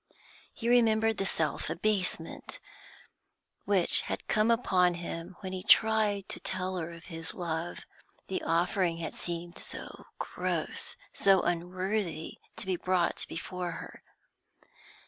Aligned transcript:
He 0.51 0.67
remembered 0.67 1.17
the 1.17 1.27
self 1.27 1.69
abasement 1.69 2.59
which 3.65 4.01
had 4.01 4.27
come 4.27 4.49
upon 4.49 4.95
him 4.95 5.35
when 5.41 5.53
he 5.53 5.61
tried 5.61 6.27
to 6.29 6.39
tell 6.39 6.75
her 6.77 6.91
of 6.91 7.03
his 7.03 7.35
love; 7.35 7.81
the 8.27 8.41
offering 8.41 8.97
had 8.97 9.13
seemed 9.13 9.59
so 9.59 10.05
gross, 10.17 10.95
so 11.13 11.43
unworthy 11.43 12.39
to 12.55 12.65
be 12.65 12.77
brought 12.77 13.27
before 13.29 13.73
her. 13.73 14.01